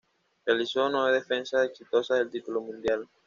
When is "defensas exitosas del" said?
1.13-2.31